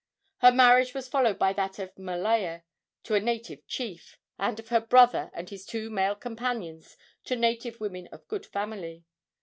Her 0.37 0.51
marriage 0.51 0.95
was 0.95 1.07
followed 1.07 1.37
by 1.37 1.53
that 1.53 1.77
of 1.77 1.93
Malaea 1.95 2.63
to 3.03 3.13
a 3.13 3.19
native 3.19 3.67
chief, 3.67 4.17
and 4.39 4.59
of 4.59 4.69
her 4.69 4.81
brother 4.81 5.29
and 5.31 5.47
his 5.47 5.63
two 5.63 5.91
male 5.91 6.15
companions 6.15 6.97
to 7.25 7.35
native 7.35 7.79
women 7.79 8.07
of 8.11 8.27
good 8.27 8.47
family. 8.47 9.05